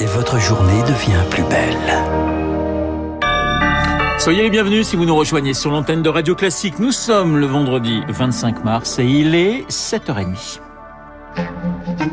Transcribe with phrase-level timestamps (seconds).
[0.00, 1.76] et votre journée devient plus belle.
[4.18, 6.78] Soyez les bienvenus si vous nous rejoignez sur l'antenne de Radio Classique.
[6.78, 10.60] Nous sommes le vendredi 25 mars et il est 7h30.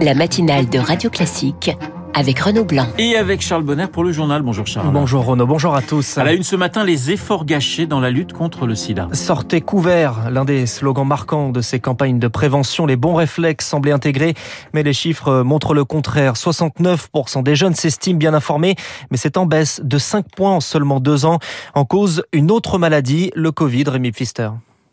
[0.00, 1.76] La matinale de Radio Classique
[2.14, 2.86] avec Renaud Blanc.
[2.98, 4.42] Et avec Charles Bonner pour le journal.
[4.42, 4.90] Bonjour Charles.
[4.92, 6.18] Bonjour Renaud, bonjour à tous.
[6.18, 9.08] À la une ce matin, les efforts gâchés dans la lutte contre le sida.
[9.12, 12.86] Sortez couverts, l'un des slogans marquants de ces campagnes de prévention.
[12.86, 14.34] Les bons réflexes semblaient intégrés,
[14.72, 16.34] mais les chiffres montrent le contraire.
[16.34, 18.76] 69% des jeunes s'estiment bien informés,
[19.10, 21.38] mais c'est en baisse de 5 points en seulement deux ans.
[21.74, 24.50] En cause, une autre maladie, le Covid, Rémi Pfister.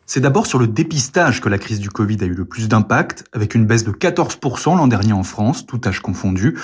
[0.08, 3.24] C'est d'abord sur le dépistage que la crise du Covid a eu le plus d'impact,
[3.32, 6.56] avec une baisse de 14% l'an dernier en France, tout âge confondu.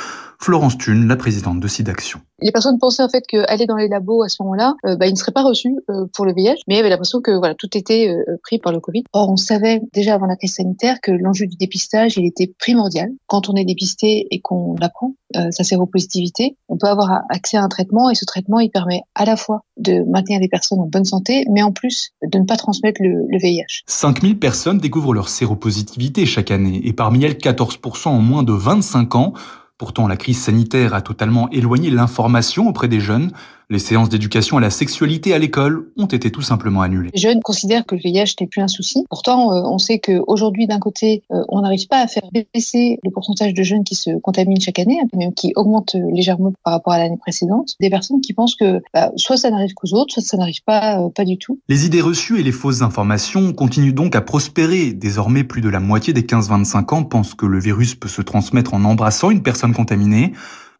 [0.42, 2.20] Florence Thune, la présidente de SIDAction.
[2.40, 5.12] Les personnes pensaient en fait qu'aller dans les labos à ce moment-là, euh, bah, ils
[5.12, 8.08] ne seraient pas reçus euh, pour le VIH, mais avaient l'impression que voilà tout était
[8.08, 9.04] euh, pris par le Covid.
[9.12, 13.10] Or, on savait déjà avant la crise sanitaire que l'enjeu du dépistage, il était primordial.
[13.28, 15.14] Quand on est dépisté et qu'on apprend
[15.50, 19.24] sa séropositivité, on peut avoir accès à un traitement et ce traitement, il permet à
[19.24, 22.56] la fois de maintenir les personnes en bonne santé, mais en plus de ne pas
[22.56, 23.84] transmettre le, le VIH.
[23.86, 29.14] 5000 personnes découvrent leur séropositivité chaque année et parmi elles 14% en moins de 25
[29.14, 29.32] ans.
[29.78, 33.32] Pourtant, la crise sanitaire a totalement éloigné l'information auprès des jeunes.
[33.70, 37.10] Les séances d'éducation à la sexualité à l'école ont été tout simplement annulées.
[37.14, 39.04] Les jeunes considèrent que le VIH n'est plus un souci.
[39.08, 43.10] Pourtant, euh, on sait qu'aujourd'hui, d'un côté, euh, on n'arrive pas à faire baisser le
[43.10, 46.92] pourcentage de jeunes qui se contaminent chaque année, hein, même qui augmente légèrement par rapport
[46.92, 47.74] à l'année précédente.
[47.80, 51.00] Des personnes qui pensent que bah, soit ça n'arrive qu'aux autres, soit ça n'arrive pas,
[51.00, 51.58] euh, pas du tout.
[51.68, 54.92] Les idées reçues et les fausses informations continuent donc à prospérer.
[54.92, 58.74] Désormais, plus de la moitié des 15-25 ans pensent que le virus peut se transmettre
[58.74, 60.32] en embrassant une personne contaminée.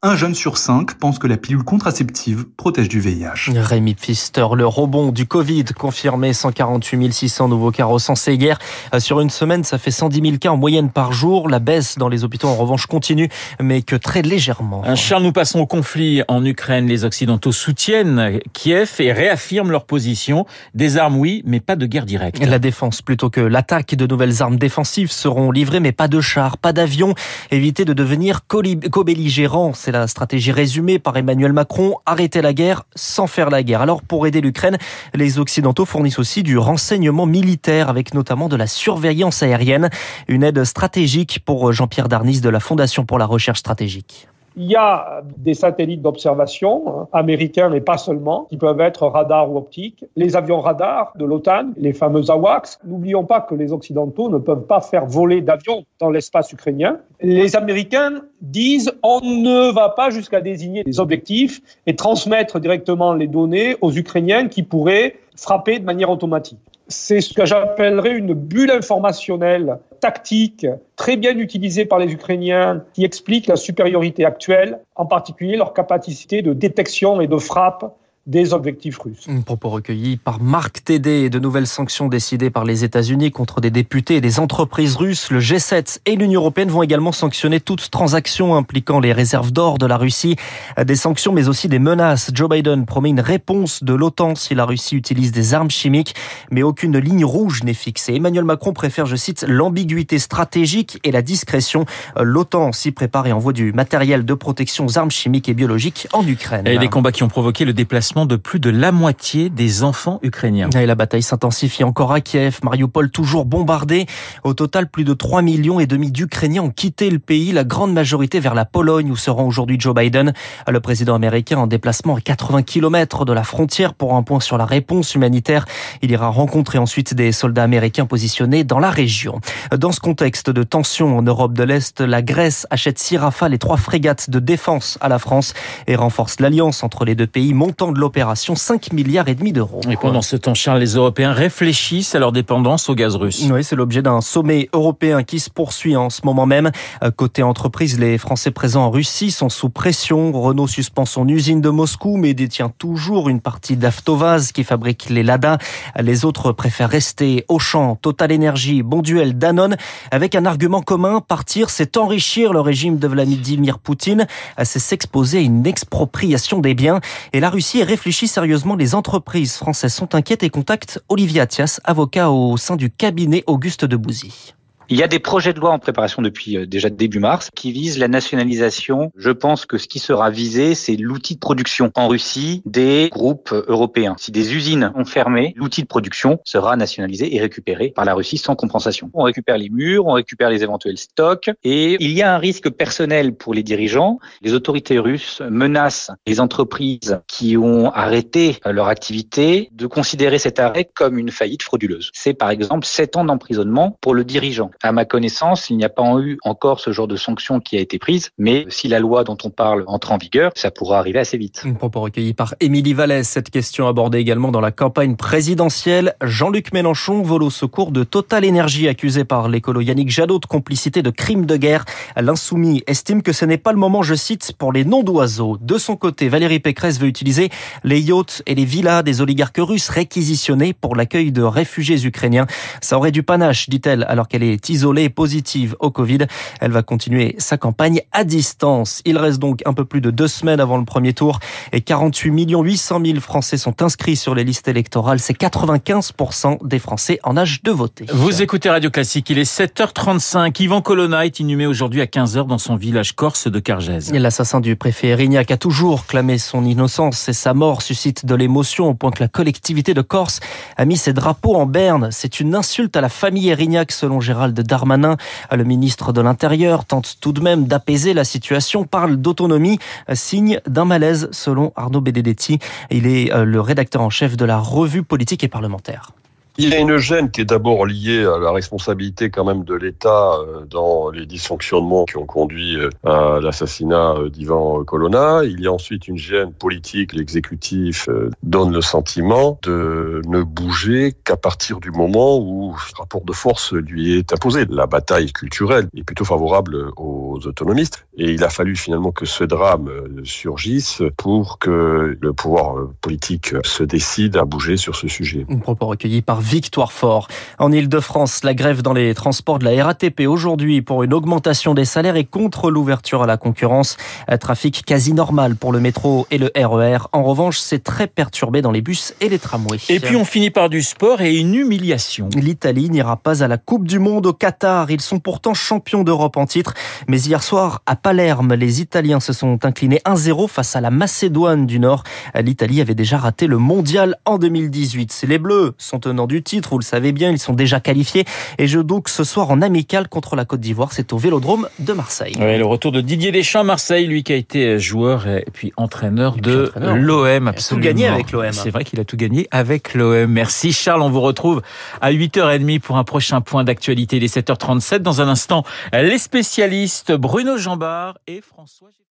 [0.05, 3.53] Un jeune sur cinq pense que la pilule contraceptive protège du VIH.
[3.55, 8.59] Rémi Pfister, le rebond du Covid confirmé 148 600 nouveaux cas recensés hier.
[8.93, 11.49] Euh, sur une semaine, ça fait 110 000 cas en moyenne par jour.
[11.49, 13.29] La baisse dans les hôpitaux, en revanche, continue,
[13.61, 14.83] mais que très légèrement.
[14.97, 16.89] Charles, nous passons au conflit en Ukraine.
[16.89, 20.47] Les Occidentaux soutiennent Kiev et réaffirment leur position.
[20.75, 22.45] Des armes, oui, mais pas de guerre directe.
[22.45, 23.95] La défense plutôt que l'attaque.
[23.95, 27.15] De nouvelles armes défensives seront livrées, mais pas de chars, pas d'avions.
[27.53, 33.27] Éviter de devenir co-belligérants, c'est la stratégie résumée par Emmanuel Macron, arrêter la guerre sans
[33.27, 33.83] faire la guerre.
[33.83, 34.79] Alors pour aider l'Ukraine,
[35.15, 39.91] les Occidentaux fournissent aussi du renseignement militaire avec notamment de la surveillance aérienne,
[40.29, 44.29] une aide stratégique pour Jean-Pierre Darnis de la Fondation pour la recherche stratégique.
[44.57, 49.51] Il y a des satellites d'observation hein, américains, mais pas seulement, qui peuvent être radars
[49.51, 50.05] ou optiques.
[50.17, 52.81] Les avions radars de l'OTAN, les fameux AWACS.
[52.85, 56.99] N'oublions pas que les Occidentaux ne peuvent pas faire voler d'avions dans l'espace ukrainien.
[57.21, 63.29] Les Américains disent on ne va pas jusqu'à désigner des objectifs et transmettre directement les
[63.29, 66.59] données aux Ukrainiens qui pourraient frapper de manière automatique
[66.93, 70.67] c'est ce que j'appellerais une bulle informationnelle tactique
[70.97, 76.43] très bien utilisée par les Ukrainiens qui explique la supériorité actuelle, en particulier leur capacité
[76.43, 79.27] de détection et de frappe des objectifs russes.
[79.29, 81.29] Un propos recueilli par Marc Tédé.
[81.29, 85.31] De nouvelles sanctions décidées par les États-Unis contre des députés et des entreprises russes.
[85.31, 89.87] Le G7 et l'Union européenne vont également sanctionner toute transaction impliquant les réserves d'or de
[89.87, 90.37] la Russie.
[90.81, 92.31] Des sanctions, mais aussi des menaces.
[92.33, 96.15] Joe Biden promet une réponse de l'OTAN si la Russie utilise des armes chimiques,
[96.53, 98.15] mais aucune ligne rouge n'est fixée.
[98.15, 101.87] Emmanuel Macron préfère, je cite, l'ambiguïté stratégique et la discrétion.
[102.21, 106.25] L'OTAN s'y prépare et envoie du matériel de protection aux armes chimiques et biologiques en
[106.25, 106.69] Ukraine.
[106.69, 110.21] Et les combats qui ont provoqué le déplacement de plus de la moitié des enfants
[110.23, 110.69] ukrainiens.
[110.71, 112.59] Et la bataille s'intensifie encore à Kiev.
[112.63, 114.07] Mariupol toujours bombardé.
[114.45, 117.95] Au total, plus de 3 millions et demi d'Ukrainiens ont quitté le pays, la grande
[117.95, 120.35] majorité vers la Pologne où se rend aujourd'hui Joe Biden.
[120.69, 124.59] Le président américain en déplacement à 80 km de la frontière pour un point sur
[124.59, 125.65] la réponse humanitaire.
[126.03, 129.41] Il ira rencontrer ensuite des soldats américains positionnés dans la région.
[129.75, 133.59] Dans ce contexte de tension en Europe de l'Est, la Grèce achète six rafales et
[133.59, 135.55] trois frégates de défense à la France
[135.87, 139.81] et renforce l'alliance entre les deux pays, montant de l'opération 5 milliards et demi d'euros.
[139.89, 143.47] Et pendant ce temps, Charles, les Européens réfléchissent à leur dépendance au gaz russe.
[143.49, 146.73] Oui, c'est l'objet d'un sommet européen qui se poursuit en ce moment même.
[147.17, 150.33] Côté entreprise, les Français présents en Russie sont sous pression.
[150.33, 155.23] Renault suspend son usine de Moscou, mais détient toujours une partie d'Avtovaz qui fabrique les
[155.23, 155.59] Lada.
[156.01, 157.95] Les autres préfèrent rester au champ.
[157.95, 159.77] Total Energy, Bonduel, Danone,
[160.11, 164.27] avec un argument commun, partir, c'est enrichir le régime de Vladimir Poutine,
[164.65, 167.01] c'est s'exposer à une expropriation des biens.
[167.33, 168.75] Et la Russie est réfléchit sérieusement.
[168.75, 173.85] Les entreprises françaises sont inquiètes et contactent Olivier Attias, avocat au sein du cabinet Auguste
[173.85, 174.55] de Bouzy.
[174.93, 177.73] Il y a des projets de loi en préparation depuis euh, déjà début mars qui
[177.73, 179.11] visent la nationalisation.
[179.17, 183.55] Je pense que ce qui sera visé, c'est l'outil de production en Russie des groupes
[183.69, 184.17] européens.
[184.19, 188.37] Si des usines ont fermé, l'outil de production sera nationalisé et récupéré par la Russie
[188.37, 189.11] sans compensation.
[189.15, 192.69] On récupère les murs, on récupère les éventuels stocks et il y a un risque
[192.69, 194.19] personnel pour les dirigeants.
[194.43, 200.85] Les autorités russes menacent les entreprises qui ont arrêté leur activité de considérer cet arrêt
[200.85, 202.11] comme une faillite frauduleuse.
[202.13, 204.71] C'est par exemple 7 ans d'emprisonnement pour le dirigeant.
[204.85, 207.81] À ma connaissance, il n'y a pas eu encore ce genre de sanction qui a
[207.81, 211.21] été prise, mais si la loi dont on parle entre en vigueur, ça pourra arriver
[211.21, 211.63] assez vite.
[211.65, 213.29] Un propos recueilli par Émilie Vallès.
[213.29, 216.17] Cette question abordée également dans la campagne présidentielle.
[216.21, 221.01] Jean-Luc Mélenchon vole au secours de Total Énergie accusé par l'écolo Yannick Jadot de complicité
[221.01, 221.85] de crimes de guerre.
[222.17, 225.59] L'insoumis estime que ce n'est pas le moment, je cite, pour les noms d'oiseaux.
[225.61, 227.51] De son côté, Valérie Pécresse veut utiliser
[227.85, 232.49] les yachts et les villas des oligarques russes réquisitionnés pour l'accueil de réfugiés ukrainiens.
[232.81, 236.27] Ça aurait du panache, dit-elle, alors qu'elle est isolée positive au Covid.
[236.61, 239.03] Elle va continuer sa campagne à distance.
[239.05, 241.39] Il reste donc un peu plus de deux semaines avant le premier tour
[241.73, 245.21] et 48 800 000 Français sont inscrits sur les listes électorales.
[245.21, 248.07] C'est 95% des Français en âge de voter.
[248.13, 250.61] Vous écoutez Radio Classique, il est 7h35.
[250.63, 254.13] Yvan Colonna est inhumé aujourd'hui à 15h dans son village corse de Cargèse.
[254.13, 258.89] L'assassin du préfet Erignac a toujours clamé son innocence et sa mort suscite de l'émotion
[258.89, 260.41] au point que la collectivité de Corse
[260.77, 262.09] a mis ses drapeaux en berne.
[262.11, 265.17] C'est une insulte à la famille Erignac selon Gérald Darmanin.
[265.51, 269.79] Le ministre de l'Intérieur tente tout de même d'apaiser la situation, parle d'autonomie,
[270.13, 272.59] signe d'un malaise selon Arnaud Benedetti.
[272.91, 276.13] Il est euh, le rédacteur en chef de la revue politique et parlementaire.
[276.59, 279.75] Il y a une gêne qui est d'abord liée à la responsabilité quand même de
[279.75, 285.45] l'État euh, dans les dysfonctionnements qui ont conduit euh, à l'assassinat euh, d'Ivan Colonna.
[285.45, 287.15] Il y a ensuite une gêne politique.
[287.15, 288.07] L'exécutif
[288.43, 293.73] donne le sentiment de ne bouger qu'à partir du moment où ce rapport de force
[293.73, 294.67] lui est imposé.
[294.69, 299.45] La bataille culturelle est plutôt favorable aux autonomistes et il a fallu finalement que ce
[299.45, 299.91] drame
[300.25, 305.47] surgisse pour que le pouvoir politique se décide à bouger sur ce sujet.
[305.49, 307.29] Un propos recueilli par Victoire Fort.
[307.59, 311.85] En Ile-de-France, la grève dans les transports de la RATP aujourd'hui pour une augmentation des
[311.85, 313.97] salaires et contre l'ouverture à la concurrence.
[314.41, 316.97] Trafic quasi normal pour le métro et le RER.
[316.97, 319.79] E en revanche, c'est très perturbé dans les bus et les tramways.
[319.89, 322.29] Et puis on finit par du sport et une humiliation.
[322.35, 324.91] L'Italie n'ira pas à la Coupe du Monde au Qatar.
[324.91, 326.75] Ils sont pourtant champions d'Europe en titre.
[327.09, 331.67] Mais hier soir, à Palerme, les Italiens se sont inclinés 1-0 face à la Macédoine
[331.67, 332.03] du Nord.
[332.35, 335.25] L'Italie avait déjà raté le mondial en 2018.
[335.29, 338.25] Les Bleus sont tenants du titre, vous le savez bien, ils sont déjà qualifiés
[338.59, 341.93] et je donc ce soir en amical contre la Côte d'Ivoire, c'est au Vélodrome de
[341.93, 342.37] Marseille.
[342.39, 346.73] le retour de Didier Deschamps Marseille, lui qui a été joueur et puis entraîneur de
[346.77, 347.83] l'OM, absolument.
[347.83, 348.53] tout gagné avec l'OM.
[348.53, 350.31] C'est vrai qu'il a tout gagné avec l'OM.
[350.31, 351.63] Merci Charles, on vous retrouve
[352.01, 354.17] à 8h30 pour un prochain point d'actualité.
[354.17, 355.65] Il est 7h37 dans un instant.
[355.93, 358.93] Les spécialistes Bruno Jambard et François